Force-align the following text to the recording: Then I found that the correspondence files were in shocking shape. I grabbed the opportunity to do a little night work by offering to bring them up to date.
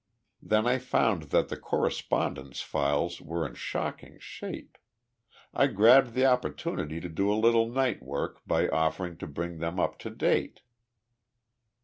Then 0.41 0.65
I 0.65 0.79
found 0.79 1.29
that 1.29 1.49
the 1.49 1.55
correspondence 1.57 2.61
files 2.61 3.21
were 3.21 3.45
in 3.45 3.53
shocking 3.53 4.17
shape. 4.19 4.79
I 5.53 5.67
grabbed 5.67 6.15
the 6.15 6.25
opportunity 6.25 6.99
to 6.99 7.07
do 7.07 7.31
a 7.31 7.37
little 7.39 7.69
night 7.69 8.01
work 8.01 8.39
by 8.47 8.67
offering 8.69 9.17
to 9.17 9.27
bring 9.27 9.59
them 9.59 9.79
up 9.79 9.99
to 9.99 10.09
date. 10.09 10.61